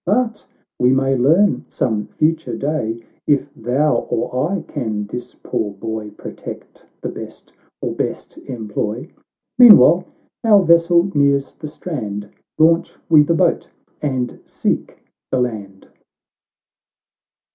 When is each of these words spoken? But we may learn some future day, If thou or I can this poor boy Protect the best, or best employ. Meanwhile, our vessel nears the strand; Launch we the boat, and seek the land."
But 0.03 0.47
we 0.79 0.89
may 0.91 1.15
learn 1.15 1.65
some 1.69 2.07
future 2.07 2.57
day, 2.57 3.03
If 3.27 3.53
thou 3.53 3.97
or 4.09 4.49
I 4.51 4.61
can 4.61 5.05
this 5.05 5.35
poor 5.35 5.71
boy 5.73 6.09
Protect 6.09 6.87
the 7.01 7.09
best, 7.09 7.53
or 7.83 7.93
best 7.93 8.39
employ. 8.39 9.09
Meanwhile, 9.59 10.07
our 10.43 10.63
vessel 10.63 11.11
nears 11.15 11.53
the 11.53 11.67
strand; 11.67 12.31
Launch 12.57 12.97
we 13.09 13.21
the 13.21 13.35
boat, 13.35 13.69
and 14.01 14.39
seek 14.43 15.03
the 15.29 15.39
land." 15.39 15.87